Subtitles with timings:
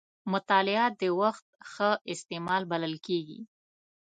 [0.33, 3.39] مطالعه د وخت ښه استعمال بلل کېږي.